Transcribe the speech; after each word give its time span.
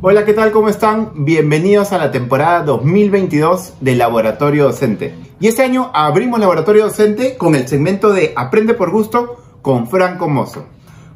Hola, 0.00 0.24
¿qué 0.24 0.32
tal? 0.32 0.52
¿Cómo 0.52 0.68
están? 0.68 1.24
Bienvenidos 1.24 1.92
a 1.92 1.98
la 1.98 2.12
temporada 2.12 2.62
2022 2.62 3.78
de 3.80 3.96
Laboratorio 3.96 4.62
Docente. 4.62 5.12
Y 5.40 5.48
este 5.48 5.64
año 5.64 5.90
abrimos 5.92 6.38
Laboratorio 6.38 6.84
Docente 6.84 7.36
con 7.36 7.56
el 7.56 7.66
segmento 7.66 8.12
de 8.12 8.32
Aprende 8.36 8.74
por 8.74 8.92
Gusto 8.92 9.42
con 9.60 9.88
Franco 9.88 10.28
Mozo. 10.28 10.66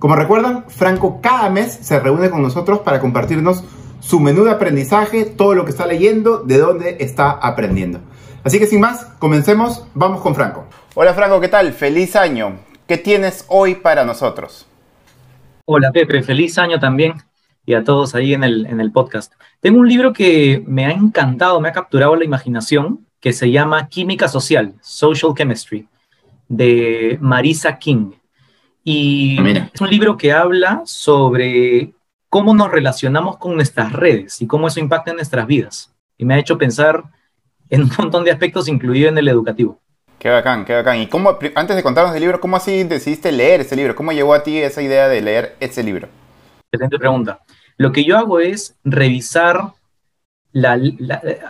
Como 0.01 0.17
recuerdan, 0.17 0.65
Franco 0.67 1.21
cada 1.23 1.49
mes 1.49 1.79
se 1.81 2.01
reúne 2.01 2.29
con 2.29 2.43
nosotros 2.43 2.81
para 2.81 2.99
compartirnos 2.99 3.63
su 4.01 4.19
menú 4.19 4.43
de 4.43 4.51
aprendizaje, 4.51 5.27
todo 5.27 5.55
lo 5.55 5.65
que 5.65 5.71
está 5.71 5.87
leyendo, 5.87 6.39
de 6.39 6.59
dónde 6.59 6.97
está 6.99 7.31
aprendiendo. 7.31 8.01
Así 8.43 8.59
que 8.59 8.67
sin 8.67 8.81
más, 8.81 9.05
comencemos, 9.21 9.87
vamos 9.95 10.21
con 10.23 10.35
Franco. 10.35 10.65
Hola 10.97 11.15
Franco, 11.15 11.41
¿qué 11.41 11.47
tal? 11.47 11.73
Feliz 11.73 12.17
año. 12.17 12.57
¿Qué 12.89 12.99
tienes 12.99 13.45
hoy 13.47 13.77
para 13.77 14.05
nosotros? 14.05 14.67
Hola 15.67 15.93
Pepe, 15.93 16.25
feliz 16.25 16.59
año 16.59 16.81
también 16.81 17.15
y 17.65 17.75
a 17.75 17.85
todos 17.85 18.15
ahí 18.15 18.35
en 18.35 18.45
el, 18.45 18.67
en 18.67 18.81
el 18.81 18.93
podcast. 18.93 19.33
Tengo 19.61 19.79
un 19.79 19.89
libro 19.89 20.13
que 20.13 20.63
me 20.67 20.87
ha 20.87 20.91
encantado, 20.91 21.61
me 21.61 21.69
ha 21.69 21.73
capturado 21.73 22.17
la 22.17 22.25
imaginación, 22.25 23.07
que 23.21 23.33
se 23.33 23.51
llama 23.51 23.89
Química 23.89 24.27
Social, 24.27 24.75
Social 24.81 25.33
Chemistry, 25.37 25.89
de 26.49 27.19
Marisa 27.21 27.79
King. 27.79 28.13
Y 28.83 29.39
ah, 29.39 29.71
es 29.73 29.81
un 29.81 29.91
libro 29.91 30.17
que 30.17 30.33
habla 30.33 30.83
sobre 30.85 31.93
cómo 32.29 32.53
nos 32.53 32.71
relacionamos 32.71 33.37
con 33.37 33.55
nuestras 33.55 33.93
redes 33.93 34.43
y 34.43 34.47
cómo 34.47 34.67
eso 34.67 34.81
impacta 34.81 35.11
en 35.11 35.17
nuestras 35.17 35.47
vidas. 35.47 35.95
Y 36.19 36.25
me 36.25 36.35
ha 36.35 36.39
hecho 36.39 36.59
pensar 36.59 37.05
en 37.71 37.83
un 37.83 37.91
montón 37.97 38.25
de 38.25 38.33
aspectos, 38.33 38.69
incluido 38.69 39.09
en 39.09 39.19
el 39.19 39.29
educativo. 39.29 39.79
Qué 40.19 40.29
bacán, 40.29 40.65
qué 40.65 40.75
bacán. 40.75 41.01
Y 41.01 41.07
cómo, 41.07 41.39
antes 41.55 41.77
de 41.77 41.83
contarnos 41.83 42.15
el 42.15 42.21
libro, 42.21 42.41
¿cómo 42.41 42.57
así 42.57 42.85
decidiste 42.85 43.33
leer 43.33 43.61
ese 43.61 43.77
libro? 43.77 43.95
¿Cómo 43.95 44.13
llegó 44.13 44.35
a 44.35 44.43
ti 44.43 44.59
esa 44.59 44.83
idea 44.83 45.09
de 45.09 45.21
leer 45.21 45.57
ese 45.61 45.83
libro? 45.83 46.09
Excelente 46.71 46.99
pregunta. 46.99 47.41
Lo 47.77 47.93
que 47.93 48.05
yo 48.05 48.19
hago 48.19 48.41
es 48.41 48.77
revisar, 48.85 49.73
la, 50.53 50.81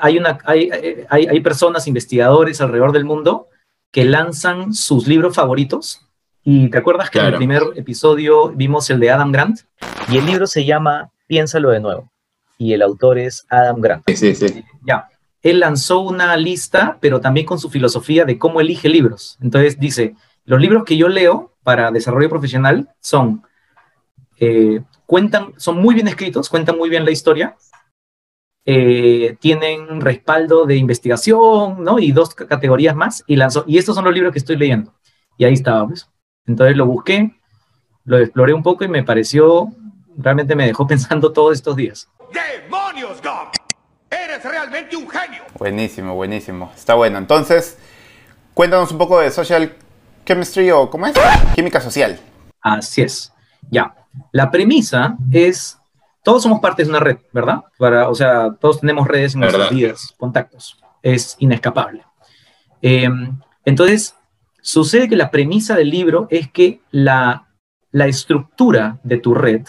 hay, 0.01 0.19
una, 0.19 0.39
hay, 0.45 0.71
hay, 1.09 1.41
personas, 1.41 1.87
investigadores 1.87 2.61
alrededor 2.61 2.93
del 2.93 3.05
mundo 3.05 3.49
que 3.91 4.05
lanzan 4.05 4.75
sus 4.75 5.07
libros 5.07 5.35
favoritos. 5.35 6.07
Y 6.45 6.71
te 6.71 6.79
acuerdas 6.79 7.11
que 7.11 7.19
en 7.19 7.27
el 7.27 7.37
primer 7.37 7.63
episodio 7.77 8.49
vimos 8.51 8.91
el 8.91 8.99
de 9.01 9.11
Adam 9.11 9.31
Grant 9.31 9.61
y 10.09 10.19
el 10.19 10.27
libro 10.27 10.47
se 10.47 10.65
llama 10.65 11.11
Piénsalo 11.27 11.71
de 11.71 11.81
nuevo. 11.81 12.11
Y 12.59 12.73
el 12.73 12.83
autor 12.83 13.19
es 13.19 13.47
Adam 13.49 13.81
Grant. 13.81 14.05
Sí, 14.07 14.17
sí, 14.17 14.35
sí. 14.35 14.65
Ya. 14.87 15.09
Él 15.43 15.59
lanzó 15.61 16.01
una 16.01 16.37
lista, 16.37 16.99
pero 17.01 17.21
también 17.21 17.47
con 17.47 17.59
su 17.59 17.69
filosofía 17.69 18.25
de 18.25 18.39
cómo 18.39 18.61
elige 18.61 18.89
libros. 18.89 19.39
Entonces 19.41 19.79
dice, 19.79 20.15
los 20.45 20.61
libros 20.61 20.85
que 20.85 20.97
yo 20.97 21.09
leo 21.09 21.53
para 21.63 21.91
desarrollo 21.91 22.29
profesional 22.29 22.89
son 23.01 23.43
eh, 24.39 24.83
cuentan, 25.07 25.53
son 25.57 25.79
muy 25.79 25.95
bien 25.95 26.09
escritos, 26.09 26.49
cuentan 26.49 26.77
muy 26.77 26.89
bien 26.89 27.05
la 27.05 27.11
historia, 27.11 27.57
eh, 28.65 29.37
tienen 29.41 30.01
respaldo 30.01 30.67
de 30.67 30.77
investigación, 30.77 31.83
¿no? 31.83 31.99
Y 31.99 32.13
dos 32.13 32.35
categorías 32.35 32.95
más, 32.95 33.25
y 33.27 33.37
lanzó, 33.37 33.65
y 33.67 33.79
estos 33.79 33.95
son 33.95 34.05
los 34.05 34.15
libros 34.15 34.33
que 34.33 34.39
estoy 34.39 34.57
leyendo. 34.57 34.95
Y 35.37 35.45
ahí 35.45 35.55
estábamos. 35.55 36.09
Entonces 36.47 36.77
lo 36.77 36.87
busqué, 36.87 37.35
lo 38.05 38.19
exploré 38.19 38.53
un 38.53 38.63
poco 38.63 38.85
y 38.85 38.89
me 38.89 39.03
pareció, 39.03 39.69
realmente 40.17 40.55
me 40.55 40.67
dejó 40.67 40.87
pensando 40.89 41.33
todos 41.33 41.55
estos 41.55 41.77
días. 41.77 42.09
¡Demonios, 42.33 43.21
Gob! 43.23 43.49
¡Eres 44.11 44.45
realmente 44.45 44.97
un 44.97 45.09
genio! 45.09 45.43
Buenísimo, 45.59 46.15
buenísimo. 46.15 46.73
Está 46.77 46.95
bueno. 46.95 47.19
Entonces, 47.19 47.79
cuéntanos 48.55 48.93
un 48.93 48.99
poco 48.99 49.21
de 49.21 49.31
social 49.31 49.75
chemistry 50.25 50.71
o, 50.71 50.89
¿cómo 50.91 51.07
es? 51.07 51.15
Química 51.55 51.81
social. 51.81 52.21
Así 52.61 53.03
es. 53.03 53.33
Ya. 53.71 53.95
La 54.33 54.51
premisa 54.51 55.17
es, 55.31 55.79
todos 56.23 56.43
somos 56.43 56.61
parte 56.61 56.85
de 56.85 56.91
una 56.91 57.01
red, 57.01 57.19
¿verdad? 57.33 57.63
Para, 57.79 58.09
o 58.09 58.15
sea, 58.15 58.55
todos 58.61 58.81
tenemos 58.81 59.09
redes 59.09 59.35
en 59.35 59.41
nuestras 59.41 59.71
vidas, 59.71 60.15
contactos. 60.19 60.79
Es 61.03 61.37
inescapable. 61.39 62.05
Em, 62.81 63.39
entonces, 63.65 64.15
sucede 64.61 65.09
que 65.09 65.17
la 65.17 65.31
premisa 65.31 65.75
del 65.77 65.91
libro 65.91 66.27
es 66.31 66.51
que 66.51 66.81
la, 66.91 67.49
la 67.91 68.07
estructura 68.07 68.99
de 69.03 69.19
tu 69.19 69.35
red 69.35 69.67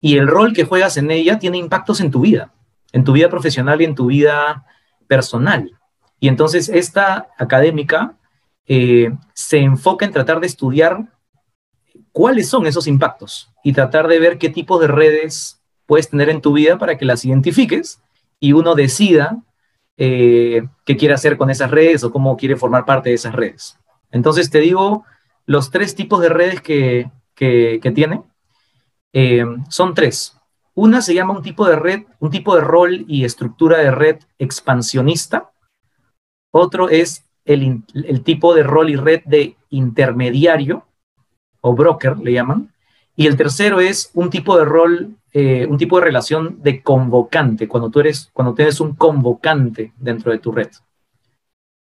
y 0.00 0.18
el 0.18 0.28
rol 0.28 0.52
que 0.52 0.64
juegas 0.64 0.98
en 0.98 1.10
ella 1.10 1.38
tiene 1.38 1.56
impactos 1.56 2.00
en 2.00 2.10
tu 2.10 2.20
vida, 2.20 2.52
en 2.92 3.04
tu 3.04 3.12
vida 3.12 3.30
profesional 3.30 3.80
y 3.80 3.84
en 3.84 3.94
tu 3.94 4.06
vida 4.06 4.66
personal. 5.06 5.70
Y 6.20 6.28
entonces 6.28 6.68
esta 6.68 7.28
académica 7.38 8.18
eh, 8.66 9.12
se 9.32 9.58
enfoca 9.58 10.04
en 10.04 10.12
tratar 10.12 10.40
de 10.40 10.46
estudiar 10.46 11.13
cuáles 12.14 12.48
son 12.48 12.64
esos 12.66 12.86
impactos 12.86 13.50
y 13.64 13.72
tratar 13.72 14.06
de 14.06 14.20
ver 14.20 14.38
qué 14.38 14.48
tipo 14.48 14.78
de 14.78 14.86
redes 14.86 15.60
puedes 15.84 16.08
tener 16.08 16.30
en 16.30 16.40
tu 16.40 16.52
vida 16.52 16.78
para 16.78 16.96
que 16.96 17.04
las 17.04 17.24
identifiques 17.24 18.00
y 18.38 18.52
uno 18.52 18.76
decida 18.76 19.42
eh, 19.96 20.62
qué 20.86 20.96
quiere 20.96 21.14
hacer 21.14 21.36
con 21.36 21.50
esas 21.50 21.72
redes 21.72 22.04
o 22.04 22.12
cómo 22.12 22.36
quiere 22.36 22.54
formar 22.54 22.84
parte 22.84 23.08
de 23.08 23.16
esas 23.16 23.34
redes. 23.34 23.76
Entonces 24.12 24.48
te 24.48 24.60
digo, 24.60 25.04
los 25.44 25.72
tres 25.72 25.96
tipos 25.96 26.20
de 26.20 26.28
redes 26.28 26.60
que, 26.60 27.10
tiene 27.34 28.22
eh, 29.12 29.44
son 29.68 29.94
tres. 29.94 30.38
Una 30.72 31.02
se 31.02 31.14
llama 31.14 31.36
un 31.36 31.42
tipo 31.42 31.66
de 31.66 31.74
red, 31.74 32.04
un 32.20 32.30
tipo 32.30 32.54
de 32.54 32.60
rol 32.60 33.04
y 33.08 33.24
estructura 33.24 33.78
de 33.78 33.90
red 33.90 34.18
expansionista. 34.38 35.50
Otro 36.52 36.88
es 36.90 37.24
el, 37.44 37.82
el 37.92 38.22
tipo 38.22 38.54
de 38.54 38.62
rol 38.62 38.90
y 38.90 38.94
red 38.94 39.22
de 39.24 39.56
intermediario 39.68 40.86
o 41.64 41.74
broker, 41.74 42.18
le 42.18 42.32
llaman. 42.32 42.70
Y 43.16 43.26
el 43.26 43.36
tercero 43.36 43.80
es 43.80 44.10
un 44.12 44.28
tipo 44.28 44.58
de 44.58 44.66
rol, 44.66 45.16
eh, 45.32 45.66
un 45.66 45.78
tipo 45.78 45.98
de 45.98 46.04
relación 46.04 46.62
de 46.62 46.82
convocante, 46.82 47.66
cuando 47.66 47.90
tú 47.90 48.00
eres, 48.00 48.28
cuando 48.34 48.54
tienes 48.54 48.80
un 48.80 48.94
convocante 48.94 49.92
dentro 49.96 50.30
de 50.30 50.38
tu 50.38 50.52
red. 50.52 50.68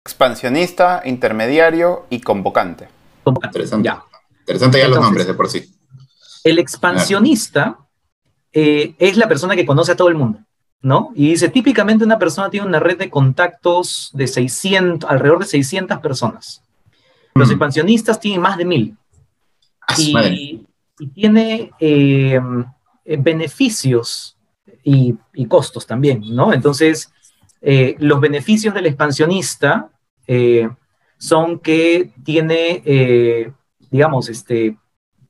Expansionista, 0.04 1.00
intermediario 1.06 2.04
y 2.10 2.20
convocante. 2.20 2.88
Interesante. 3.24 3.86
Ya. 3.86 4.04
Interesante 4.40 4.78
ya 4.78 4.88
los 4.88 5.00
nombres 5.00 5.26
de 5.26 5.34
por 5.34 5.48
sí. 5.48 5.74
El 6.44 6.58
expansionista 6.58 7.78
eh, 8.52 8.94
es 8.98 9.16
la 9.16 9.28
persona 9.28 9.56
que 9.56 9.64
conoce 9.64 9.92
a 9.92 9.96
todo 9.96 10.08
el 10.08 10.14
mundo, 10.14 10.40
¿no? 10.82 11.10
Y 11.14 11.30
dice, 11.30 11.48
típicamente 11.48 12.04
una 12.04 12.18
persona 12.18 12.50
tiene 12.50 12.66
una 12.66 12.80
red 12.80 12.98
de 12.98 13.08
contactos 13.08 14.10
de 14.12 14.26
600, 14.26 15.08
alrededor 15.08 15.38
de 15.38 15.46
600 15.46 15.98
personas. 16.00 16.62
Los 17.34 17.48
mm. 17.48 17.52
expansionistas 17.52 18.20
tienen 18.20 18.42
más 18.42 18.58
de 18.58 18.64
mil 18.66 18.96
y, 19.98 20.66
tiene 21.14 21.70
eh, 21.80 22.38
beneficios 23.18 24.36
y, 24.84 25.14
costos 25.48 25.86
también, 25.86 26.22
¿no? 26.34 26.52
Entonces, 26.52 27.10
eh, 27.62 27.96
los 27.98 28.20
beneficios 28.20 28.74
del 28.74 28.86
expansionista 28.86 29.90
eh, 30.26 30.68
son 31.18 31.58
que 31.58 32.12
tiene, 32.22 32.82
digamos, 33.90 34.28
este, 34.28 34.76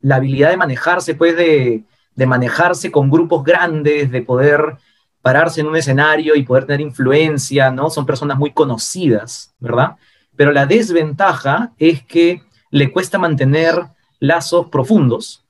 la 0.01 0.17
habilidad 0.17 0.51
de 0.51 0.57
manejarse, 0.57 1.15
pues, 1.15 1.37
de, 1.37 1.85
de 2.15 2.27
manejarse 2.27 2.91
con 2.91 3.11
grupos 3.11 3.45
grandes, 3.45 4.11
de 4.11 4.23
poder 4.23 4.77
pararse 5.23 5.61
en 5.61 5.67
un 5.67 5.77
escenario 5.77 6.35
y 6.35 6.43
poder 6.43 6.67
tener 6.67 6.81
influencia, 6.81 7.71
¿no? 7.71 7.91
Son 7.91 8.07
personas 8.07 8.39
muy 8.39 8.53
conocidas, 8.53 9.55
¿verdad? 9.59 9.97
Pero 10.37 10.53
la 10.53 10.67
desventaja 10.67 11.73
es 11.79 12.03
que 12.05 12.43
le 12.71 12.91
cuesta 12.93 13.19
mantener 13.19 13.75
lazos 14.21 14.67
profundos. 14.69 15.45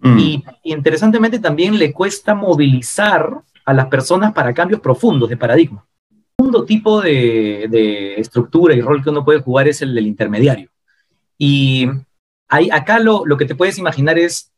Mm. 0.00 0.18
Y 0.18 0.44
interesantemente 0.64 1.38
también 1.38 1.78
le 1.78 1.92
cuesta 1.92 2.34
movilizar 2.34 3.40
a 3.64 3.72
las 3.72 3.86
personas 3.86 4.32
para 4.32 4.52
cambios 4.52 4.80
profundos 4.80 5.28
de 5.28 5.36
paradigma. 5.36 5.86
Un 6.10 6.46
segundo 6.46 6.64
tipo 6.64 7.00
de, 7.00 8.14
estructura 8.16 8.74
y 8.74 8.80
rol 8.80 9.02
que 9.02 9.10
uno 9.10 9.24
puede 9.24 9.40
jugar 9.40 9.68
es 9.68 9.82
el 9.82 9.94
del 9.94 10.06
intermediario. 10.06 10.70
Y 11.38 11.88
hay, 12.48 12.68
acá 12.70 12.98
lo, 12.98 13.24
lo 13.24 13.36
que 13.36 13.44
te 13.44 13.54
puedes 13.54 13.78
imaginar 13.78 14.18
es 14.18 14.52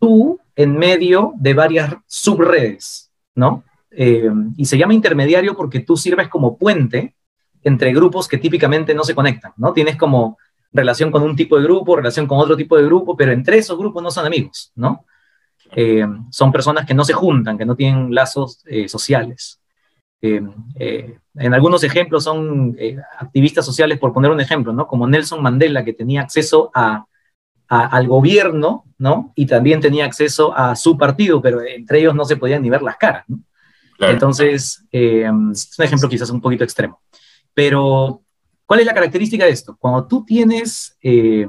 tú 0.00 0.40
en 0.56 0.76
medio 0.76 1.32
de 1.36 1.54
varias 1.54 1.94
subredes, 2.06 3.10
¿no? 3.34 3.64
Eh, 3.90 4.30
y 4.56 4.64
se 4.64 4.78
llama 4.78 4.94
intermediario 4.94 5.54
porque 5.56 5.80
tú 5.80 5.96
sirves 5.96 6.28
como 6.28 6.56
puente 6.56 7.14
entre 7.62 7.92
grupos 7.92 8.26
que 8.26 8.38
típicamente 8.38 8.94
no 8.94 9.04
se 9.04 9.14
conectan, 9.14 9.52
¿no? 9.56 9.72
Tienes 9.72 9.96
como 9.96 10.38
relación 10.72 11.10
con 11.10 11.22
un 11.22 11.36
tipo 11.36 11.56
de 11.56 11.64
grupo, 11.64 11.96
relación 11.96 12.26
con 12.26 12.38
otro 12.38 12.56
tipo 12.56 12.76
de 12.76 12.84
grupo, 12.84 13.16
pero 13.16 13.32
entre 13.32 13.58
esos 13.58 13.78
grupos 13.78 14.02
no 14.02 14.10
son 14.10 14.26
amigos, 14.26 14.72
¿no? 14.74 15.04
Eh, 15.74 16.06
son 16.30 16.52
personas 16.52 16.86
que 16.86 16.94
no 16.94 17.04
se 17.04 17.12
juntan, 17.12 17.56
que 17.56 17.64
no 17.64 17.76
tienen 17.76 18.14
lazos 18.14 18.62
eh, 18.66 18.88
sociales. 18.88 19.60
Eh, 20.20 20.40
en 21.34 21.54
algunos 21.54 21.82
ejemplos 21.82 22.24
son 22.24 22.76
activistas 23.18 23.66
sociales, 23.66 23.98
por 23.98 24.12
poner 24.12 24.30
un 24.30 24.40
ejemplo, 24.40 24.72
¿no? 24.72 24.86
Como 24.86 25.06
Nelson 25.06 25.42
Mandela, 25.42 25.84
que 25.84 25.94
tenía 25.94 26.22
acceso 26.22 26.70
a, 26.74 27.06
al 27.68 28.06
gobierno, 28.06 28.84
¿no? 28.98 29.32
Y 29.34 29.46
también 29.46 29.80
tenía 29.80 30.04
acceso 30.04 30.56
a 30.56 30.76
su 30.76 30.96
partido, 30.96 31.40
pero 31.40 31.62
entre 31.62 32.00
ellos 32.00 32.14
no 32.14 32.24
se 32.24 32.36
podían 32.36 32.62
ni 32.62 32.70
ver 32.70 32.82
las 32.82 32.96
caras, 32.96 33.24
¿no? 33.28 33.38
Entonces, 33.98 34.84
es 34.90 35.30
un 35.30 35.84
ejemplo 35.84 36.08
quizás 36.08 36.28
un 36.30 36.40
poquito 36.40 36.64
extremo. 36.64 37.00
Pero 37.54 38.21
¿Cuál 38.72 38.80
es 38.80 38.86
la 38.86 38.94
característica 38.94 39.44
de 39.44 39.50
esto? 39.50 39.76
Cuando 39.78 40.06
tú 40.06 40.24
tienes 40.24 40.96
eh, 41.02 41.46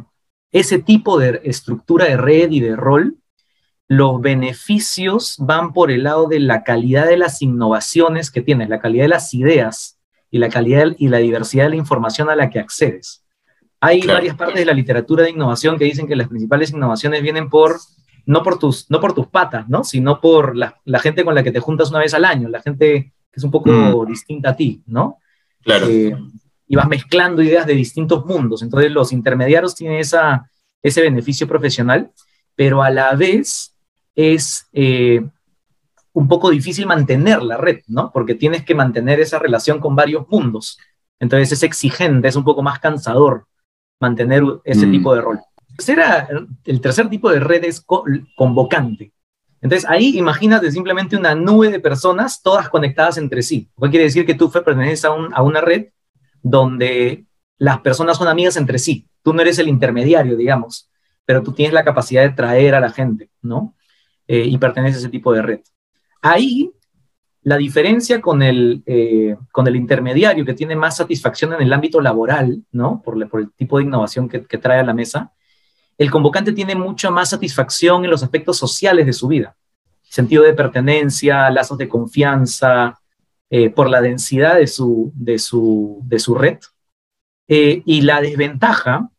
ese 0.51 0.79
tipo 0.79 1.17
de 1.17 1.39
estructura 1.45 2.03
de 2.03 2.17
red 2.17 2.51
y 2.51 2.59
de 2.59 2.75
rol, 2.75 3.15
los 3.87 4.19
beneficios 4.19 5.37
van 5.39 5.71
por 5.71 5.89
el 5.89 6.03
lado 6.03 6.27
de 6.27 6.41
la 6.41 6.65
calidad 6.65 7.07
de 7.07 7.15
las 7.15 7.41
innovaciones 7.41 8.29
que 8.29 8.41
tienes, 8.41 8.67
la 8.67 8.81
calidad 8.81 9.05
de 9.05 9.07
las 9.07 9.33
ideas 9.33 9.97
y 10.31 10.39
la 10.39 10.49
calidad 10.49 10.87
y 10.97 11.07
la 11.07 11.19
diversidad 11.19 11.63
de 11.63 11.69
la 11.69 11.75
información 11.77 12.29
a 12.29 12.35
la 12.35 12.49
que 12.49 12.59
accedes. 12.59 13.23
Hay 13.79 14.01
varias 14.01 14.35
partes 14.35 14.59
de 14.59 14.65
la 14.65 14.73
literatura 14.73 15.23
de 15.23 15.29
innovación 15.29 15.77
que 15.77 15.85
dicen 15.85 16.07
que 16.07 16.17
las 16.17 16.27
principales 16.27 16.71
innovaciones 16.71 17.21
vienen 17.21 17.49
por 17.49 17.77
no 18.25 18.43
por 18.43 18.59
tus, 18.59 18.91
no 18.91 18.99
por 18.99 19.13
tus 19.13 19.27
patas, 19.27 19.69
¿no? 19.69 19.85
sino 19.85 20.19
por 20.19 20.57
la, 20.57 20.75
gente 20.99 21.23
con 21.23 21.35
la 21.35 21.43
que 21.43 21.53
te 21.53 21.61
juntas 21.61 21.89
una 21.89 21.99
vez 21.99 22.13
al 22.13 22.25
año, 22.25 22.49
la 22.49 22.61
gente 22.61 23.13
que 23.31 23.39
es 23.39 23.43
un 23.45 23.51
poco 23.51 23.71
mm. 23.71 24.07
distinta 24.07 24.49
a 24.49 24.55
ti, 24.57 24.83
¿no? 24.87 25.19
Claro. 25.61 25.87
Eh, 25.87 26.17
y 26.73 26.75
vas 26.75 26.87
mezclando 26.87 27.43
ideas 27.43 27.67
de 27.67 27.75
distintos 27.75 28.25
mundos. 28.25 28.63
Entonces 28.63 28.91
los 28.91 29.13
intermediarios 29.13 29.75
tienen 29.75 29.99
esa, 29.99 30.49
ese 30.81 31.03
beneficio 31.03 31.47
profesional, 31.47 32.09
pero 32.55 32.81
a 32.81 32.89
la 32.89 33.13
vez 33.13 33.75
es 34.15 34.67
eh, 34.73 35.23
un 36.13 36.27
poco 36.27 36.49
difícil 36.49 36.87
mantener 36.87 37.43
la 37.43 37.57
red, 37.57 37.81
¿no? 37.85 38.11
Porque 38.11 38.33
tienes 38.33 38.65
que 38.65 38.73
mantener 38.73 39.19
esa 39.19 39.37
relación 39.37 39.79
con 39.79 39.95
varios 39.95 40.27
mundos. 40.29 40.79
Entonces 41.19 41.51
es 41.51 41.61
exigente, 41.61 42.27
es 42.27 42.35
un 42.35 42.43
poco 42.43 42.63
más 42.63 42.79
cansador 42.79 43.45
mantener 43.99 44.41
ese 44.63 44.87
mm. 44.87 44.91
tipo 44.91 45.13
de 45.13 45.21
rol. 45.21 45.39
El 46.65 46.81
tercer 46.81 47.07
tipo 47.07 47.29
de 47.29 47.39
red 47.39 47.65
es 47.65 47.85
convocante. 48.35 49.13
Entonces 49.61 49.87
ahí 49.87 50.17
imagínate 50.17 50.71
simplemente 50.71 51.17
una 51.17 51.35
nube 51.35 51.69
de 51.69 51.79
personas 51.79 52.41
todas 52.41 52.67
conectadas 52.67 53.19
entre 53.19 53.43
sí. 53.43 53.69
¿Qué 53.79 53.89
quiere 53.91 54.05
decir 54.05 54.25
que 54.25 54.33
tú 54.33 54.49
perteneces 54.49 55.05
a, 55.05 55.09
a 55.09 55.43
una 55.43 55.61
red 55.61 55.89
donde 56.43 57.25
las 57.57 57.79
personas 57.79 58.17
son 58.17 58.27
amigas 58.27 58.57
entre 58.57 58.77
sí. 58.77 59.07
Tú 59.23 59.33
no 59.33 59.41
eres 59.41 59.57
el 59.57 59.69
intermediario, 59.69 60.35
digamos, 60.35 60.91
pero 61.25 61.41
tú 61.41 61.53
tienes 61.53 61.73
la 61.73 61.85
capacidad 61.85 62.21
de 62.21 62.31
traer 62.31 62.75
a 62.75 62.81
la 62.81 62.91
gente, 62.91 63.31
¿no? 63.41 63.73
Eh, 64.27 64.45
y 64.45 64.57
perteneces 64.57 64.97
a 64.97 64.99
ese 64.99 65.09
tipo 65.09 65.33
de 65.33 65.41
red. 65.41 65.59
Ahí, 66.21 66.71
la 67.41 67.57
diferencia 67.57 68.21
con 68.21 68.41
el, 68.41 68.83
eh, 68.85 69.35
con 69.51 69.67
el 69.67 69.75
intermediario 69.75 70.45
que 70.45 70.53
tiene 70.53 70.75
más 70.75 70.97
satisfacción 70.97 71.53
en 71.53 71.61
el 71.61 71.73
ámbito 71.73 72.01
laboral, 72.01 72.63
¿no? 72.71 73.01
Por, 73.01 73.17
el 73.21 73.51
tipo 73.53 73.77
de 73.77 73.85
innovación 73.85 74.27
que, 74.27 74.45
que 74.45 74.57
trae 74.57 74.79
a 74.79 74.83
la 74.83 74.93
mesa, 74.93 75.31
el 75.97 76.11
convocante 76.11 76.51
tiene 76.51 76.75
mucha 76.75 77.09
más 77.11 77.29
satisfacción 77.29 78.03
en 78.03 78.11
los 78.11 78.23
aspectos 78.23 78.57
sociales 78.57 79.05
de 79.05 79.13
su 79.13 79.27
vida. 79.27 79.55
Sentido 80.01 80.43
de 80.43 80.53
pertenencia, 80.53 81.49
lazos 81.49 81.77
de 81.77 81.87
confianza, 81.87 82.99
eh, 83.55 83.69
por 83.69 83.87
la 83.87 84.01
densidad 84.01 84.55
de 84.55 84.65
su, 84.65 85.11
de 85.13 85.37
su, 85.37 86.01
de 86.05 86.17
su 86.17 86.33
red. 86.33 86.57
Eh, 87.47 87.83
y 87.85 88.01
la 88.01 88.19
desventaja 88.19 89.11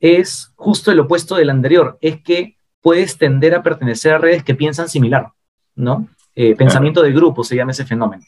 es 0.00 0.50
justo 0.56 0.90
el 0.90 1.00
opuesto 1.00 1.36
del 1.36 1.50
anterior, 1.50 1.98
es 2.00 2.22
que 2.22 2.56
puedes 2.80 3.18
tender 3.18 3.54
a 3.54 3.62
pertenecer 3.62 4.14
a 4.14 4.18
redes 4.18 4.44
que 4.44 4.54
piensan 4.54 4.88
similar, 4.88 5.32
¿no? 5.74 6.08
Eh, 6.34 6.56
pensamiento 6.56 7.02
de 7.02 7.12
grupo 7.12 7.44
se 7.44 7.54
llama 7.54 7.72
ese 7.72 7.84
fenómeno. 7.84 8.24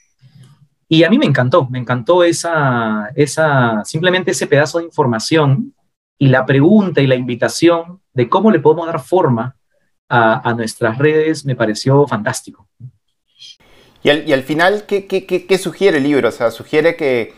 Y 0.87 1.03
a 1.05 1.09
mí 1.09 1.17
me 1.17 1.25
encantó, 1.25 1.67
me 1.71 1.79
encantó 1.79 2.25
esa, 2.25 3.09
esa, 3.17 3.83
simplemente 3.87 4.33
ese 4.33 4.47
pedazo 4.47 4.81
de 4.81 4.85
información 4.85 5.73
y 6.19 6.29
la 6.29 6.45
pregunta 6.45 7.01
y 7.01 7.07
la 7.07 7.15
invitación 7.15 8.03
de 8.13 8.29
cómo 8.29 8.51
le 8.51 8.61
podemos 8.61 8.85
dar 8.85 9.01
forma 9.01 9.57
a, 10.11 10.47
a 10.47 10.53
nuestras 10.53 10.99
redes 10.99 11.47
me 11.47 11.57
pareció 11.57 12.07
fantástico. 12.07 12.69
Y 14.05 14.11
al, 14.11 14.43
final, 14.43 14.85
¿qué, 14.87 15.59
sugiere 15.59 15.97
el 15.97 16.03
libro? 16.03 16.29
O 16.29 16.31
sea, 16.31 16.51
sugiere 16.51 16.95
que, 16.95 17.33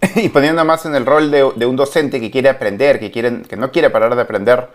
y 0.16 0.28
poniendo 0.28 0.62
más 0.62 0.84
en 0.84 0.94
el 0.94 1.06
rol 1.06 1.30
de, 1.30 1.42
un 1.42 1.74
docente 1.74 2.20
que 2.20 2.30
quiere 2.30 2.50
aprender, 2.50 3.00
que, 3.00 3.10
que 3.10 3.56
no 3.56 3.72
quiere 3.72 3.88
parar 3.88 4.14
de 4.14 4.20
aprender, 4.20 4.68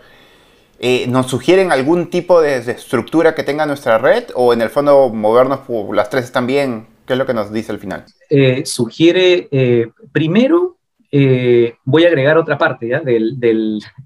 eh, 0.80 1.06
¿nos 1.06 1.28
sugieren 1.28 1.70
algún 1.70 2.10
tipo 2.10 2.40
de, 2.40 2.56
estructura 2.56 3.36
que 3.36 3.44
tenga 3.44 3.66
nuestra 3.66 3.98
red? 3.98 4.24
¿O 4.34 4.52
en 4.52 4.62
el 4.62 4.68
fondo 4.68 5.10
movernos 5.10 5.60
por 5.60 5.94
las 5.94 6.10
tres 6.10 6.24
están 6.24 6.48
bien? 6.48 6.88
¿Qué 7.06 7.12
es 7.12 7.18
lo 7.18 7.24
que 7.24 7.34
nos 7.34 7.52
dice 7.52 7.70
al 7.70 7.78
final? 7.78 8.04
Eh, 8.28 8.66
sugiere, 8.66 9.46
eh, 9.52 9.92
primero, 10.10 10.78
voy 11.84 12.04
a 12.04 12.08
agregar 12.08 12.36
otra 12.36 12.58
parte 12.58 13.00
del, 13.04 13.38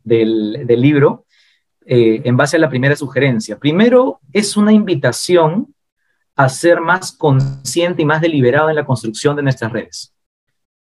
del, 0.05 0.81
libro 0.81 1.25
en 1.87 2.37
base 2.37 2.59
a 2.59 2.61
la 2.61 2.69
primera 2.69 2.95
sugerencia. 2.95 3.59
Primero, 3.59 4.21
es 4.35 4.55
una 4.59 4.73
invitación 4.73 5.75
a 6.37 6.49
ser 6.49 6.81
más 6.81 7.13
consciente 7.13 8.03
y 8.03 8.07
más 8.07 8.21
deliberado 8.21 8.71
en 8.71 8.77
la 8.77 8.85
construcción 8.85 9.37
de 9.37 9.43
nuestras 9.43 9.73
redes. 9.73 10.15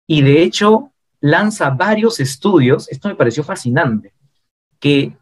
Y 0.06 0.22
de 0.22 0.42
hecho, 0.42 0.92
lanza 1.20 1.70
varios 1.70 2.20
estudios, 2.20 2.88
esto 2.90 3.08
me 3.08 3.14
pareció 3.14 3.44
fascinante, 3.44 4.12
que 4.80 5.16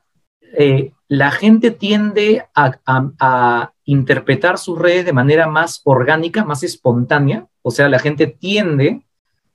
eh, 0.59 0.93
la 1.09 1.31
gente 1.31 1.71
tiende 1.71 2.45
a, 2.55 3.73
interpretar 3.89 4.59
sus 4.59 4.77
redes 4.77 5.05
de 5.05 5.13
manera 5.13 5.47
más 5.47 5.81
orgánica, 5.85 6.45
más 6.45 6.65
espontánea, 6.65 7.47
o 7.63 7.71
sea, 7.71 7.89
la 7.89 8.01
gente 8.01 8.27
tiende 8.27 9.07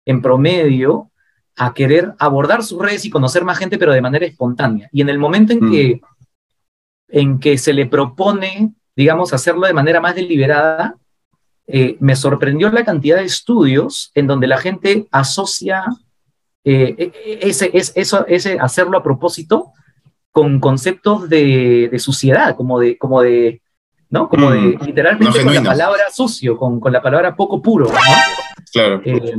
en 0.05 0.21
promedio 0.21 1.11
a 1.57 1.73
querer 1.73 2.13
abordar 2.17 2.63
sus 2.63 2.81
redes 2.81 3.03
y 3.03 3.09
conocer 3.09 3.43
más 3.43 3.57
gente, 3.57 3.77
pero 3.77 3.91
de 3.91 4.01
manera 4.01 4.25
espontánea. 4.25 4.89
Y 4.93 5.01
en 5.01 5.09
el 5.09 5.19
momento 5.19 5.51
en, 5.51 5.65
mm. 5.65 5.71
que, 5.71 6.01
en 7.09 7.39
que 7.39 7.57
se 7.57 7.73
le 7.73 7.87
propone 7.87 8.73
digamos, 9.01 9.33
hacerlo 9.33 9.65
de 9.65 9.73
manera 9.73 9.99
más 9.99 10.13
deliberada, 10.13 10.95
eh, 11.65 11.97
me 11.99 12.15
sorprendió 12.15 12.69
la 12.69 12.85
cantidad 12.85 13.17
de 13.17 13.23
estudios 13.23 14.11
en 14.13 14.27
donde 14.27 14.45
la 14.45 14.57
gente 14.57 15.07
asocia 15.11 15.85
eh, 16.63 16.95
e, 16.97 17.11
e, 17.25 17.49
ese, 17.49 17.71
eso, 17.73 18.27
ese 18.27 18.59
hacerlo 18.59 18.99
a 18.99 19.03
propósito 19.03 19.71
con 20.31 20.59
conceptos 20.59 21.27
de, 21.29 21.91
suciedad, 21.97 22.55
como 22.55 22.79
de, 22.79 22.97
como 22.99 23.23
de, 23.23 23.61
¿no? 24.11 24.29
Como 24.29 24.51
de, 24.51 24.59
mm. 24.59 24.85
literalmente 24.85 25.43
con 25.43 25.53
la 25.55 25.63
palabra 25.63 26.03
sucio, 26.13 26.57
con, 26.57 26.79
la 26.91 27.01
palabra 27.01 27.35
poco 27.35 27.59
puro, 27.59 27.87
¿no? 27.87 27.99
Claro. 28.71 29.01
Eh, 29.03 29.33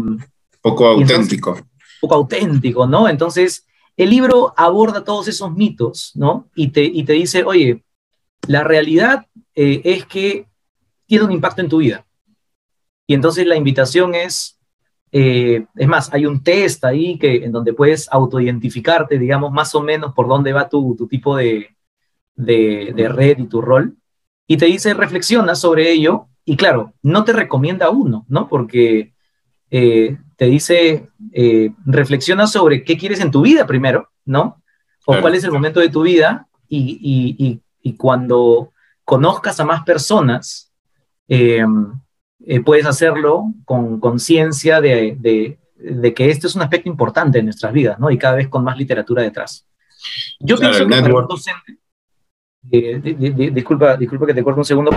poco 0.60 0.86
auténtico. 0.88 1.56
poco 2.00 2.14
auténtico, 2.16 2.86
¿no? 2.88 3.08
Entonces, 3.08 3.64
el 3.96 4.10
libro 4.10 4.52
aborda 4.56 5.04
todos 5.04 5.28
esos 5.28 5.52
mitos, 5.52 6.10
¿no? 6.16 6.48
Y 6.56 6.68
te, 6.68 6.82
y 6.82 7.04
te 7.04 7.12
dice, 7.12 7.44
oye, 7.44 7.84
la 8.48 8.64
realidad 8.64 9.26
eh, 9.54 9.82
es 9.84 10.06
que 10.06 10.46
tiene 11.06 11.24
un 11.24 11.32
impacto 11.32 11.60
en 11.60 11.68
tu 11.68 11.78
vida. 11.78 12.06
Y 13.06 13.14
entonces 13.14 13.46
la 13.46 13.56
invitación 13.56 14.14
es, 14.14 14.58
eh, 15.10 15.66
es 15.74 15.88
más, 15.88 16.12
hay 16.12 16.26
un 16.26 16.42
test 16.42 16.84
ahí 16.84 17.18
que, 17.18 17.44
en 17.44 17.52
donde 17.52 17.72
puedes 17.72 18.08
autoidentificarte, 18.10 19.18
digamos, 19.18 19.52
más 19.52 19.74
o 19.74 19.82
menos 19.82 20.14
por 20.14 20.28
dónde 20.28 20.52
va 20.52 20.68
tu, 20.68 20.96
tipo 21.08 21.36
de, 21.36 21.68
red 22.36 23.38
y 23.38 23.46
tu 23.46 23.60
rol. 23.60 23.96
Y 24.46 24.56
te 24.56 24.66
dice, 24.66 24.94
reflexiona 24.94 25.54
sobre 25.54 25.90
ello. 25.90 26.28
Y 26.44 26.56
claro, 26.56 26.92
no 27.02 27.24
te 27.24 27.32
recomienda 27.32 27.90
uno, 27.90 28.24
¿no? 28.28 28.48
Porque 28.48 29.12
eh, 29.70 30.18
te 30.36 30.46
dice, 30.46 31.08
reflexiona 31.86 32.46
sobre 32.46 32.82
qué 32.82 32.98
quieres 32.98 33.20
en 33.20 33.30
tu 33.30 33.42
vida 33.42 33.66
primero, 33.66 34.08
¿no? 34.24 34.60
O 35.06 35.20
cuál 35.20 35.34
es 35.34 35.44
el 35.44 35.52
momento 35.52 35.80
de 35.80 35.88
tu 35.88 36.02
vida 36.02 36.48
y, 36.68 37.36
y 37.38 37.60
cuando 37.96 38.72
conozcas 39.04 39.58
a 39.60 39.64
más 39.64 39.82
personas, 39.84 40.72
eh, 41.28 41.64
eh, 42.44 42.60
puedes 42.60 42.86
hacerlo 42.86 43.52
con 43.64 44.00
conciencia 44.00 44.80
de, 44.80 45.16
de, 45.18 46.14
que 46.14 46.30
este 46.30 46.46
es 46.46 46.54
un 46.54 46.62
aspecto 46.62 46.88
importante 46.88 47.38
en 47.38 47.46
nuestras 47.46 47.72
vidas, 47.72 47.98
¿no? 47.98 48.10
Y 48.10 48.18
cada 48.18 48.36
vez 48.36 48.48
con 48.48 48.64
más 48.64 48.76
literatura 48.76 49.22
detrás. 49.22 49.66
Yo 50.40 50.56
pienso 50.56 50.86
que 50.86 51.00
para 51.00 51.14
un 51.14 51.26
docente, 51.26 51.78
eh, 52.70 53.50
disculpa, 53.52 53.96
disculpa 53.96 54.26
que 54.26 54.34
te 54.34 54.42
corte 54.42 54.60
un 54.60 54.64
segundo. 54.64 54.90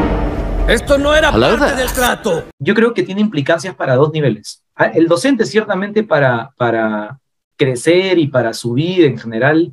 Esto 0.68 0.98
no 0.98 1.14
era 1.14 1.32
parte 1.32 1.76
del 1.76 1.92
trato. 1.92 2.46
Yo 2.60 2.74
creo 2.74 2.94
que 2.94 3.04
tiene 3.04 3.22
implicancias 3.22 3.76
para 3.76 3.96
dos 3.96 4.12
niveles. 4.12 4.64
Ah, 4.76 4.86
el 4.86 5.08
docente 5.08 5.46
ciertamente 5.46 6.04
para, 6.04 6.52
para 6.58 7.20
crecer 7.56 8.18
y 8.18 8.28
para 8.28 8.54
subir 8.54 9.06
en 9.06 9.18
general 9.18 9.72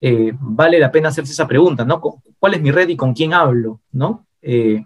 eh, 0.00 0.32
vale 0.40 0.78
la 0.78 0.90
pena 0.90 1.10
hacerse 1.10 1.32
esa 1.32 1.46
pregunta, 1.46 1.84
¿no? 1.84 2.00
¿Cuál 2.40 2.54
es 2.54 2.60
mi 2.60 2.72
red 2.72 2.88
y 2.88 2.96
con 2.96 3.14
quién 3.14 3.32
hablo, 3.34 3.80
¿no? 3.92 4.26
Eh, 4.42 4.84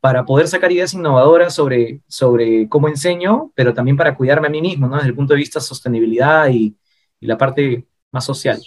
para 0.00 0.24
poder 0.24 0.48
sacar 0.48 0.72
ideas 0.72 0.92
innovadoras 0.94 1.54
sobre, 1.54 2.00
sobre 2.08 2.68
cómo 2.68 2.88
enseño, 2.88 3.52
pero 3.54 3.72
también 3.72 3.96
para 3.96 4.16
cuidarme 4.16 4.48
a 4.48 4.50
mí 4.50 4.60
mismo, 4.60 4.88
¿no? 4.88 4.96
Desde 4.96 5.10
el 5.10 5.14
punto 5.14 5.34
de 5.34 5.38
vista 5.38 5.60
de 5.60 5.64
sostenibilidad 5.64 6.48
y, 6.48 6.76
y 7.20 7.26
la 7.26 7.38
parte 7.38 7.86
más 8.10 8.24
social. 8.24 8.60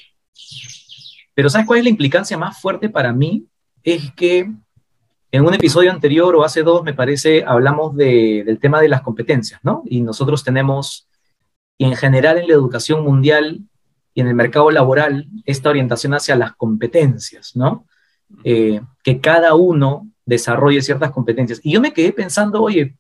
Pero 1.34 1.50
¿sabes 1.50 1.68
cuál 1.68 1.80
es 1.80 1.86
la 1.86 1.90
implicancia 1.90 2.38
más 2.38 2.60
fuerte 2.62 2.90
para 2.90 3.12
mí? 3.12 3.48
Es 3.84 4.12
que 4.14 4.52
en 5.32 5.46
un 5.46 5.54
episodio 5.54 5.92
anterior 5.92 6.36
o 6.36 6.44
hace 6.44 6.64
dos, 6.64 6.84
me 6.84 6.94
parece, 6.94 7.44
hablamos 7.46 7.96
de, 7.96 8.44
del 8.46 8.60
tema 8.60 8.80
de 8.82 8.90
las 8.90 9.02
competencias, 9.02 9.60
¿no? 9.64 9.84
Y 9.86 10.02
nosotros 10.02 10.44
tenemos, 10.44 11.08
y 11.78 11.86
en 11.86 11.96
general 11.96 12.38
en 12.38 12.48
la 12.48 12.54
educación 12.54 13.04
mundial, 13.04 13.62
y 14.14 14.22
en 14.22 14.28
el 14.28 14.34
mercado 14.34 14.72
laboral 14.72 15.28
esta 15.46 15.70
orientación 15.70 16.16
hacia 16.16 16.36
las 16.36 16.56
competencias, 16.56 17.56
¿no? 17.56 17.86
Eh, 18.44 18.82
que 19.04 19.20
cada 19.22 19.56
uno 19.56 20.08
desarrolle 20.26 20.82
ciertas 20.82 21.12
competencias. 21.12 21.60
Y 21.64 21.72
yo 21.72 21.82
me 21.82 21.94
quedé 21.94 22.12
pensando, 22.12 22.62
oye, 22.62 22.98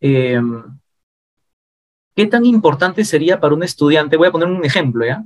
em, 0.00 0.64
¿qué 2.14 2.26
tan 2.26 2.44
importante 2.44 3.04
sería 3.04 3.40
para 3.40 3.54
un 3.54 3.62
estudiante? 3.62 4.16
Voy 4.16 4.28
a 4.28 4.32
poner 4.32 4.48
un 4.48 4.64
ejemplo, 4.64 5.06
¿ya? 5.06 5.24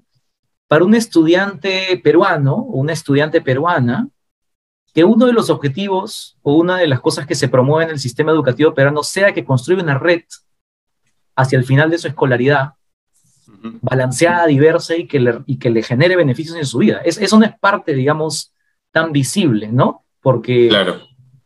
Para 0.68 0.84
un 0.84 0.94
estudiante 0.94 2.00
peruano 2.02 2.54
o 2.54 2.80
una 2.80 2.92
estudiante 2.92 3.40
peruana, 3.40 4.08
que 4.92 5.04
uno 5.04 5.26
de 5.26 5.32
los 5.32 5.50
objetivos 5.50 6.38
o 6.42 6.54
una 6.54 6.76
de 6.78 6.86
las 6.86 7.00
cosas 7.00 7.26
que 7.26 7.34
se 7.34 7.48
promueve 7.48 7.84
en 7.84 7.90
el 7.90 7.98
sistema 7.98 8.32
educativo 8.32 8.74
peruano 8.74 9.02
sea 9.02 9.32
que 9.32 9.44
construya 9.44 9.82
una 9.82 9.98
red 9.98 10.22
hacia 11.34 11.58
el 11.58 11.64
final 11.64 11.90
de 11.90 11.98
su 11.98 12.08
escolaridad, 12.08 12.72
balanceada, 13.82 14.46
diversa 14.46 14.96
y 14.96 15.06
que 15.06 15.20
le, 15.20 15.42
y 15.46 15.58
que 15.58 15.70
le 15.70 15.82
genere 15.82 16.16
beneficios 16.16 16.56
en 16.56 16.66
su 16.66 16.78
vida. 16.78 17.00
Es, 17.04 17.18
eso 17.18 17.38
no 17.38 17.44
es 17.44 17.58
parte, 17.58 17.94
digamos, 17.94 18.52
tan 18.96 19.12
visible, 19.12 19.68
¿no? 19.68 20.06
Porque 20.22 20.70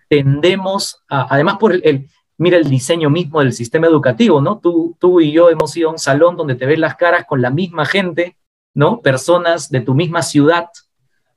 tendemos 0.08 1.02
a, 1.08 1.34
además 1.34 1.56
por 1.58 1.72
el, 1.72 2.06
mira 2.38 2.56
el 2.56 2.70
diseño 2.70 3.10
mismo 3.10 3.40
del 3.40 3.52
sistema 3.52 3.88
educativo, 3.88 4.40
¿no? 4.40 4.60
Tú, 4.60 4.96
tú 5.00 5.20
y 5.20 5.32
yo 5.32 5.50
hemos 5.50 5.76
ido 5.76 5.88
a 5.88 5.92
un 5.92 5.98
salón 5.98 6.36
donde 6.36 6.54
te 6.54 6.64
ves 6.64 6.78
las 6.78 6.94
caras 6.94 7.24
con 7.26 7.42
la 7.42 7.50
misma 7.50 7.86
gente, 7.86 8.36
¿no? 8.72 9.00
Personas 9.00 9.68
de 9.68 9.80
tu 9.80 9.96
misma 9.96 10.22
ciudad, 10.22 10.68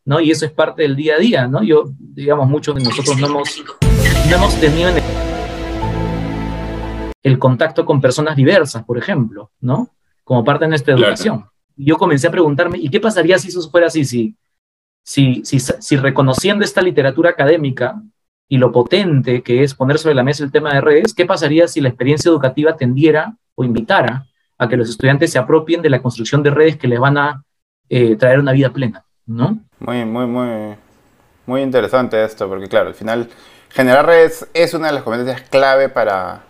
¿no? 0.05 0.19
Y 0.19 0.29
eso 0.29 0.45
es 0.45 0.51
parte 0.51 0.83
del 0.83 0.95
día 0.95 1.15
a 1.15 1.17
día, 1.17 1.47
¿no? 1.47 1.63
Yo, 1.63 1.85
digamos, 1.97 2.47
muchos 2.47 2.75
de 2.75 2.83
nosotros 2.83 3.17
no 3.19 3.25
hemos, 3.25 3.63
no 4.29 4.35
hemos 4.35 4.55
tenido 4.59 4.91
el, 7.23 7.39
contacto 7.39 7.87
con 7.87 7.99
personas 8.01 8.35
diversas, 8.35 8.83
por 8.83 8.99
ejemplo, 8.99 9.49
¿no? 9.61 9.89
Como 10.23 10.43
parte 10.43 10.65
de 10.65 10.69
nuestra 10.69 10.93
educación. 10.93 11.45
Yo 11.75 11.97
comencé 11.97 12.27
a 12.27 12.31
preguntarme, 12.31 12.77
¿y 12.77 12.87
qué 12.89 12.99
pasaría 12.99 13.39
si 13.39 13.47
eso 13.47 13.67
fuera 13.71 13.87
así? 13.87 14.05
Si, 14.05 14.37
si, 15.03 15.43
si, 15.45 15.59
si 15.59 15.97
reconociendo 15.97 16.63
esta 16.63 16.81
literatura 16.81 17.31
académica 17.31 18.01
y 18.47 18.57
lo 18.57 18.71
potente 18.71 19.41
que 19.43 19.63
es 19.63 19.73
poner 19.73 19.97
sobre 19.97 20.15
la 20.15 20.23
mesa 20.23 20.43
el 20.43 20.51
tema 20.51 20.73
de 20.73 20.81
redes, 20.81 21.13
¿qué 21.13 21.25
pasaría 21.25 21.67
si 21.67 21.81
la 21.81 21.89
experiencia 21.89 22.29
educativa 22.29 22.75
tendiera 22.75 23.35
o 23.55 23.63
invitara 23.63 24.25
a 24.57 24.67
que 24.67 24.77
los 24.77 24.89
estudiantes 24.89 25.31
se 25.31 25.39
apropien 25.39 25.81
de 25.81 25.89
la 25.89 26.01
construcción 26.01 26.43
de 26.43 26.51
redes 26.51 26.77
que 26.77 26.87
les 26.87 26.99
van 26.99 27.17
a 27.17 27.43
eh, 27.89 28.15
traer 28.15 28.39
una 28.39 28.51
vida 28.51 28.71
plena? 28.71 29.05
¿no? 29.25 29.59
Muy, 29.79 30.05
muy, 30.05 30.25
muy, 30.25 30.75
muy 31.45 31.61
interesante 31.61 32.23
esto, 32.23 32.47
porque 32.47 32.67
claro, 32.67 32.89
al 32.89 32.95
final 32.95 33.29
generar 33.69 34.05
redes 34.05 34.47
es 34.53 34.73
una 34.73 34.87
de 34.87 34.93
las 34.93 35.03
competencias 35.03 35.41
clave 35.49 35.89
para, 35.89 36.41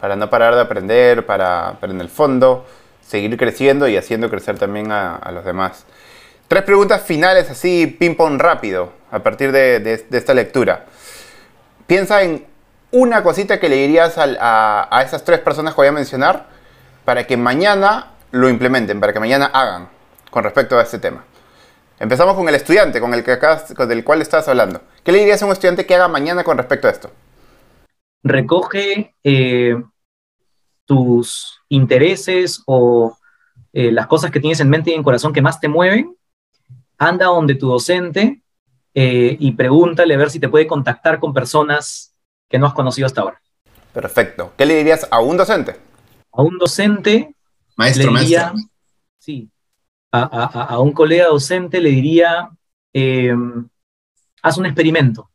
para 0.00 0.16
no 0.16 0.28
parar 0.30 0.54
de 0.54 0.60
aprender, 0.60 1.26
para, 1.26 1.76
para 1.80 1.92
en 1.92 2.00
el 2.00 2.08
fondo 2.08 2.66
seguir 3.00 3.36
creciendo 3.36 3.88
y 3.88 3.96
haciendo 3.96 4.30
crecer 4.30 4.58
también 4.58 4.92
a, 4.92 5.30
los 5.32 5.44
demás. 5.44 5.84
Tres 6.50 6.64
preguntas 6.64 7.02
finales 7.02 7.48
así, 7.48 7.86
ping-pong 7.86 8.36
rápido, 8.40 8.92
a 9.12 9.20
partir 9.22 9.52
de, 9.52 10.04
esta 10.10 10.34
lectura. 10.34 10.86
Piensa 11.86 12.24
en 12.24 12.44
una 12.90 13.22
cosita 13.22 13.60
que 13.60 13.68
le 13.68 13.76
dirías 13.76 14.16
a, 14.18 15.02
esas 15.06 15.22
tres 15.22 15.38
personas 15.38 15.74
que 15.74 15.80
voy 15.80 15.86
a 15.86 15.92
mencionar 15.92 16.48
para 17.04 17.24
que 17.24 17.36
mañana 17.36 18.14
lo 18.32 18.48
implementen, 18.48 18.98
para 18.98 19.12
que 19.12 19.20
mañana 19.20 19.46
hagan 19.46 19.90
con 20.28 20.42
respecto 20.42 20.76
a 20.76 20.82
este 20.82 20.98
tema. 20.98 21.24
Empezamos 22.00 22.34
con 22.34 22.48
el 22.48 22.56
estudiante, 22.56 23.00
con 23.00 23.14
el 23.14 23.22
que 23.22 24.02
cual 24.02 24.20
estás 24.20 24.48
hablando. 24.48 24.80
¿Qué 25.04 25.12
le 25.12 25.18
dirías 25.18 25.40
a 25.44 25.46
un 25.46 25.52
estudiante 25.52 25.86
que 25.86 25.94
haga 25.94 26.08
mañana 26.08 26.42
con 26.42 26.58
respecto 26.58 26.88
a 26.88 26.90
esto? 26.90 27.12
Recoge 28.24 29.14
eh, 29.22 29.80
tus 30.84 31.60
intereses 31.68 32.60
o 32.66 33.16
eh, 33.72 33.92
las 33.92 34.08
cosas 34.08 34.32
que 34.32 34.40
tienes 34.40 34.58
en 34.58 34.68
mente 34.68 34.90
y 34.90 34.94
en 34.94 35.04
corazón 35.04 35.32
que 35.32 35.42
más 35.42 35.60
te 35.60 35.68
mueven. 35.68 36.16
Anda 37.00 37.26
donde 37.26 37.56
tu 37.56 37.68
docente 37.68 38.42
eh, 38.94 39.36
y 39.40 39.52
pregúntale 39.52 40.14
a 40.14 40.18
ver 40.18 40.30
si 40.30 40.38
te 40.38 40.48
puede 40.48 40.68
contactar 40.68 41.18
con 41.18 41.34
personas 41.34 42.14
que 42.48 42.58
no 42.58 42.66
has 42.66 42.74
conocido 42.74 43.06
hasta 43.06 43.22
ahora. 43.22 43.42
Perfecto. 43.92 44.52
¿Qué 44.56 44.66
le 44.66 44.76
dirías 44.76 45.08
a 45.10 45.20
un 45.20 45.36
docente? 45.36 45.76
A 46.30 46.42
un 46.42 46.58
docente. 46.58 47.34
Maestro, 47.76 48.12
maestro. 48.12 48.54
Sí, 49.18 49.50
a, 50.12 50.78
un 50.78 50.92
colega 50.92 51.28
docente 51.28 51.80
le 51.80 51.90
diría, 51.90 52.50
eh, 52.92 53.34
haz 54.42 54.58
un 54.58 54.66
experimento 54.66 55.30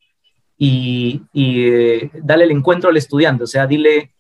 y, 0.57 1.21
eh, 1.33 2.09
dale 2.13 2.45
el 2.45 2.51
encuentro 2.51 2.89
al 2.89 2.97
estudiante, 2.97 3.43
o 3.43 3.47
sea, 3.47 3.67
dile, 3.67 4.13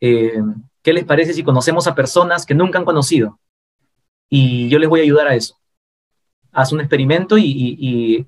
eh, 0.00 0.40
¿qué 0.82 0.92
les 0.92 1.04
parece 1.04 1.34
si 1.34 1.42
conocemos 1.42 1.86
a 1.86 1.94
personas 1.94 2.46
que 2.46 2.54
nunca 2.54 2.78
han 2.78 2.84
conocido? 2.84 3.38
Y 4.28 4.68
yo 4.68 4.78
les 4.78 4.88
voy 4.88 5.00
a 5.00 5.04
ayudar 5.04 5.28
a 5.28 5.34
eso. 5.34 5.58
Haz 6.52 6.72
un 6.72 6.80
experimento 6.80 7.36
y, 7.38 8.26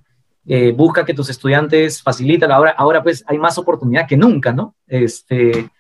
busca 0.75 1.05
que 1.05 1.15
tus 1.15 1.31
estudiantes 1.31 2.03
faciliten. 2.03 2.51
Ahora, 2.51 2.73
ahora 2.77 3.03
pues 3.03 3.25
hay 3.27 3.39
más 3.39 3.57
oportunidad 3.57 4.07
que 4.07 4.17
nunca, 4.17 4.53
¿no? 4.53 4.75
Este, 4.87 5.71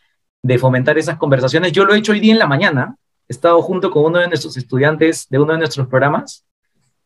de 0.44 0.58
fomentar 0.58 0.98
esas 0.98 1.16
conversaciones. 1.16 1.72
Yo 1.72 1.84
lo 1.84 1.94
he 1.94 1.98
hecho 1.98 2.12
hoy 2.12 2.20
día 2.20 2.34
en 2.34 2.38
la 2.38 2.46
mañana, 2.46 2.96
he 3.26 3.32
estado 3.32 3.62
junto 3.62 3.90
con 3.90 4.04
uno 4.04 4.18
de 4.18 4.28
nuestros 4.28 4.58
estudiantes 4.58 5.26
de 5.30 5.38
uno 5.38 5.54
de 5.54 5.58
nuestros 5.58 5.86
programas 5.86 6.44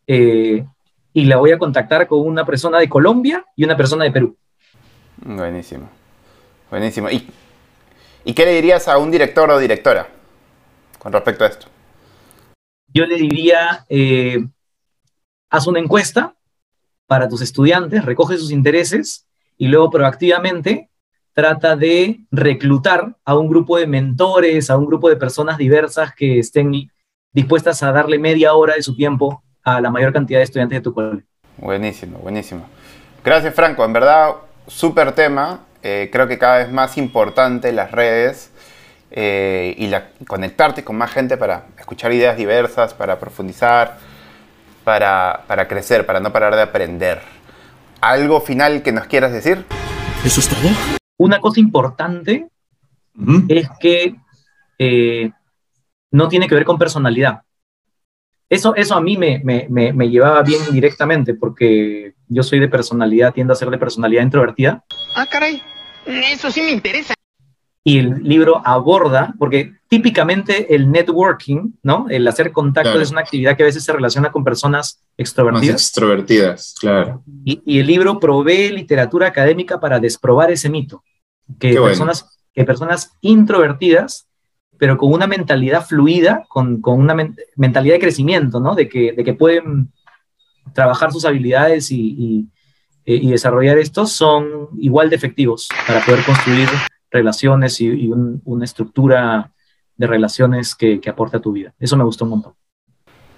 eh, 0.08 0.66
y 1.12 1.24
la 1.24 1.36
voy 1.36 1.52
a 1.52 1.58
contactar 1.58 2.08
con 2.08 2.20
una 2.20 2.44
persona 2.44 2.78
de 2.78 2.88
Colombia 2.88 3.44
y 3.54 3.62
una 3.62 3.76
persona 3.76 4.02
de 4.04 4.10
Perú. 4.10 4.36
Buenísimo, 5.18 5.88
buenísimo. 6.68 7.08
¿Y, 7.10 7.28
¿Y 8.24 8.34
qué 8.34 8.44
le 8.44 8.54
dirías 8.54 8.88
a 8.88 8.98
un 8.98 9.10
director 9.10 9.48
o 9.50 9.58
directora 9.58 10.08
con 10.98 11.12
respecto 11.12 11.44
a 11.44 11.46
esto? 11.46 11.68
Yo 12.92 13.06
le 13.06 13.16
diría, 13.16 13.84
eh, 13.88 14.44
haz 15.50 15.66
una 15.66 15.80
encuesta 15.80 16.34
para 17.06 17.28
tus 17.28 17.40
estudiantes, 17.40 18.04
recoge 18.04 18.36
sus 18.36 18.50
intereses 18.50 19.26
y 19.56 19.68
luego 19.68 19.90
proactivamente 19.90 20.90
trata 21.32 21.76
de 21.76 22.20
reclutar 22.30 23.16
a 23.24 23.36
un 23.36 23.48
grupo 23.48 23.78
de 23.78 23.86
mentores, 23.86 24.70
a 24.70 24.76
un 24.76 24.86
grupo 24.86 25.08
de 25.08 25.16
personas 25.16 25.56
diversas 25.56 26.14
que 26.14 26.38
estén 26.40 26.90
dispuestas 27.32 27.82
a 27.82 27.92
darle 27.92 28.18
media 28.18 28.54
hora 28.54 28.74
de 28.74 28.82
su 28.82 28.96
tiempo 28.96 29.42
a 29.62 29.80
la 29.80 29.90
mayor 29.90 30.12
cantidad 30.12 30.40
de 30.40 30.44
estudiantes 30.44 30.78
de 30.78 30.82
tu 30.82 30.92
colegio. 30.92 31.24
Buenísimo, 31.56 32.18
buenísimo. 32.18 32.66
Gracias 33.24 33.54
Franco, 33.54 33.84
en 33.84 33.92
verdad, 33.92 34.34
súper 34.66 35.12
tema. 35.12 35.60
Eh, 35.82 36.08
creo 36.12 36.26
que 36.26 36.38
cada 36.38 36.58
vez 36.58 36.72
más 36.72 36.98
importante 36.98 37.72
las 37.72 37.92
redes 37.92 38.50
eh, 39.10 39.74
y 39.78 40.24
conectarte 40.24 40.84
con 40.84 40.96
más 40.96 41.12
gente 41.12 41.36
para 41.36 41.66
escuchar 41.78 42.12
ideas 42.12 42.36
diversas, 42.36 42.94
para 42.94 43.18
profundizar, 43.18 43.98
para, 44.88 45.44
para 45.46 45.68
crecer, 45.68 46.06
para 46.06 46.18
no 46.18 46.32
parar 46.32 46.56
de 46.56 46.62
aprender. 46.62 47.20
¿Algo 48.00 48.40
final 48.40 48.82
que 48.82 48.90
nos 48.90 49.06
quieras 49.06 49.32
decir? 49.32 49.66
¿Eso 50.24 50.40
es 50.40 50.48
todo? 50.48 50.66
Una 51.18 51.40
cosa 51.40 51.60
importante 51.60 52.48
es 53.50 53.68
que 53.78 54.14
eh, 54.78 55.30
no 56.10 56.28
tiene 56.28 56.48
que 56.48 56.54
ver 56.54 56.64
con 56.64 56.78
personalidad. 56.78 57.42
Eso, 58.48 58.74
eso 58.76 58.94
a 58.94 59.02
mí 59.02 59.18
me, 59.18 59.42
me, 59.44 60.08
llevaba 60.08 60.42
bien 60.42 60.62
directamente 60.72 61.34
porque 61.34 62.14
yo 62.26 62.42
soy 62.42 62.58
de 62.58 62.68
personalidad, 62.68 63.34
tiendo 63.34 63.52
a 63.52 63.56
ser 63.56 63.68
de 63.68 63.76
personalidad 63.76 64.22
introvertida. 64.22 64.86
Ah, 65.14 65.26
caray, 65.30 65.62
eso 66.06 66.50
sí 66.50 66.62
me 66.62 66.70
interesa 66.70 67.12
y 67.88 67.96
el 67.96 68.22
libro 68.22 68.60
aborda, 68.66 69.34
porque 69.38 69.72
típicamente 69.88 70.74
el 70.74 70.92
networking, 70.92 71.72
¿no? 71.82 72.04
El 72.10 72.28
hacer 72.28 72.52
contacto 72.52 73.00
es 73.00 73.10
una 73.10 73.22
actividad 73.22 73.56
que 73.56 73.62
a 73.62 73.66
veces 73.66 73.82
se 73.82 73.94
relaciona 73.94 74.30
con 74.30 74.44
personas 74.44 75.00
extrovertidas. 75.16 75.72
Más 75.72 75.82
extrovertidas, 75.82 76.74
claro. 76.78 77.22
Y, 77.46 77.78
el 77.78 77.86
libro 77.86 78.20
provee 78.20 78.68
literatura 78.72 79.28
académica 79.28 79.80
para 79.80 79.98
desprobar 80.00 80.50
ese 80.50 80.68
mito, 80.68 81.02
que, 81.58 81.80
personas, 81.80 82.38
que 82.52 82.64
personas 82.64 83.12
introvertidas, 83.22 84.28
pero 84.76 84.98
con 84.98 85.10
una 85.10 85.26
mentalidad 85.26 85.86
fluida, 85.86 86.44
con, 86.50 86.82
con 86.82 87.00
una 87.00 87.16
mentalidad 87.56 87.94
de 87.94 88.00
crecimiento, 88.00 88.60
¿no? 88.60 88.74
De 88.74 88.86
que, 88.86 89.12
de 89.12 89.24
que 89.24 89.32
pueden 89.32 89.90
trabajar 90.74 91.10
sus 91.10 91.24
habilidades 91.24 91.90
y, 91.90 91.96
y, 91.96 92.48
y 93.06 93.30
desarrollar 93.30 93.78
esto, 93.78 94.04
son 94.04 94.68
igual 94.78 95.08
de 95.08 95.16
efectivos 95.16 95.70
para 95.86 96.04
poder 96.04 96.22
construir 96.26 96.68
relaciones 97.10 97.80
y, 97.80 98.10
una 98.10 98.64
estructura 98.64 99.52
de 99.96 100.06
relaciones 100.06 100.74
que, 100.74 101.00
que 101.00 101.10
aporte 101.10 101.36
a 101.36 101.40
tu 101.40 101.52
vida. 101.52 101.74
Eso 101.78 101.96
me 101.96 102.04
gustó 102.04 102.24
un 102.24 102.30
montón. 102.30 102.54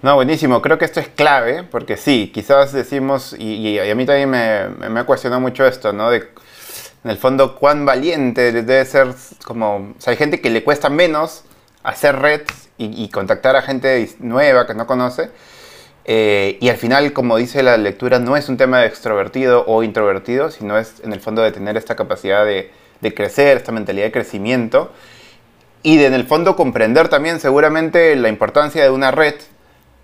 No, 0.02 0.14
buenísimo. 0.14 0.62
Creo 0.62 0.78
que 0.78 0.86
esto 0.86 1.00
es 1.00 1.08
clave, 1.08 1.62
porque 1.62 1.96
sí, 1.96 2.30
quizás 2.32 2.72
decimos, 2.72 3.36
y, 3.38 3.78
a 3.78 3.94
mí 3.94 4.06
también 4.06 4.30
me, 4.30 4.68
me, 4.68 5.00
ha 5.00 5.04
cuestionado 5.04 5.40
mucho 5.40 5.66
esto, 5.66 5.92
¿no? 5.92 6.10
De, 6.10 6.28
en 7.04 7.10
el 7.10 7.18
fondo, 7.18 7.54
cuán 7.56 7.84
valiente 7.84 8.52
debe 8.52 8.84
ser, 8.84 9.08
como, 9.44 9.76
o 9.76 9.94
sea, 9.98 10.12
hay 10.12 10.16
gente 10.16 10.40
que 10.40 10.50
le 10.50 10.64
cuesta 10.64 10.88
menos 10.88 11.44
hacer 11.82 12.16
red 12.16 12.42
y, 12.78 13.08
contactar 13.10 13.56
a 13.56 13.62
gente 13.62 14.08
nueva 14.20 14.66
que 14.66 14.74
no 14.74 14.86
conoce. 14.86 15.30
Eh, 16.06 16.56
y 16.60 16.70
al 16.70 16.76
final, 16.76 17.12
como 17.12 17.36
dice 17.36 17.62
la 17.62 17.76
lectura, 17.76 18.18
no 18.18 18.36
es 18.36 18.48
un 18.48 18.56
tema 18.56 18.80
de 18.80 18.86
extrovertido 18.86 19.64
o 19.66 19.82
introvertido, 19.82 20.50
sino 20.50 20.78
es 20.78 21.00
en 21.04 21.12
el 21.12 21.20
fondo 21.20 21.42
de 21.42 21.52
tener 21.52 21.76
esta 21.76 21.94
capacidad 21.94 22.46
de, 22.46 22.70
de 23.00 23.14
crecer, 23.14 23.56
esta 23.56 23.72
mentalidad 23.72 24.06
de 24.06 24.12
crecimiento 24.12 24.90
y 25.82 25.96
de 25.96 26.06
en 26.06 26.14
el 26.14 26.26
fondo 26.26 26.56
comprender 26.56 27.08
también 27.08 27.40
seguramente 27.40 28.14
la 28.16 28.28
importancia 28.28 28.82
de 28.82 28.90
una 28.90 29.10
red 29.10 29.34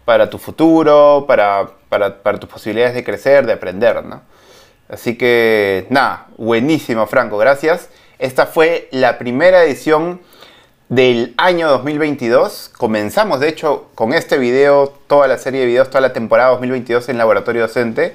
para 0.04 0.30
tu 0.30 0.38
futuro, 0.38 1.24
para, 1.26 1.70
para, 1.88 2.38
tus 2.38 2.48
posibilidades 2.48 2.94
de 2.94 3.04
crecer, 3.04 3.44
de 3.44 3.52
aprender, 3.52 4.04
¿no? 4.04 4.22
Así 4.88 5.18
que 5.18 5.86
nada, 5.90 6.28
buenísimo 6.36 7.06
Franco, 7.06 7.36
gracias. 7.36 7.90
Esta 8.18 8.46
fue 8.46 8.88
la 8.92 9.18
primera 9.18 9.64
edición 9.64 10.20
del 10.88 11.34
año 11.36 11.68
2022. 11.68 12.70
Comenzamos 12.76 13.40
de 13.40 13.48
hecho 13.48 13.88
con 13.96 14.14
este 14.14 14.38
video, 14.38 14.94
toda 15.08 15.26
la 15.26 15.38
serie 15.38 15.60
de 15.60 15.66
videos, 15.66 15.88
toda 15.90 16.02
la 16.02 16.12
temporada 16.12 16.50
2022 16.50 17.08
en 17.08 17.18
Laboratorio 17.18 17.62
Docente. 17.62 18.14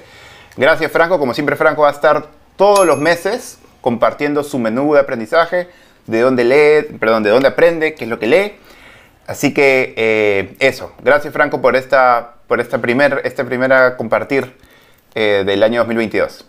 Gracias 0.56 0.90
Franco, 0.90 1.18
como 1.18 1.34
siempre 1.34 1.56
Franco 1.56 1.82
va 1.82 1.90
a 1.90 1.92
estar 1.92 2.28
todos 2.56 2.86
los 2.86 2.98
meses 2.98 3.58
compartiendo 3.82 4.42
su 4.42 4.58
menú 4.58 4.94
de 4.94 5.00
aprendizaje, 5.00 5.68
de 6.06 6.20
dónde 6.20 6.44
lee, 6.44 6.96
perdón, 6.98 7.22
de 7.22 7.30
dónde 7.30 7.48
aprende, 7.48 7.94
qué 7.94 8.04
es 8.04 8.10
lo 8.10 8.18
que 8.18 8.26
lee. 8.26 8.52
Así 9.26 9.52
que 9.52 9.92
eh, 9.96 10.56
eso, 10.58 10.94
gracias 11.02 11.32
Franco 11.32 11.60
por 11.60 11.76
esta, 11.76 12.36
por 12.46 12.60
esta, 12.60 12.78
primer, 12.80 13.20
este 13.24 13.44
primera 13.44 13.96
compartir 13.96 14.56
eh, 15.14 15.42
del 15.44 15.62
año 15.62 15.80
2022. 15.80 16.48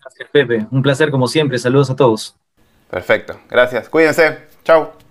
Gracias 0.00 0.28
Pepe, 0.32 0.66
un 0.70 0.82
placer 0.82 1.10
como 1.10 1.28
siempre, 1.28 1.58
saludos 1.58 1.90
a 1.90 1.96
todos. 1.96 2.36
Perfecto, 2.90 3.38
gracias, 3.48 3.88
cuídense, 3.88 4.38
chao. 4.64 5.07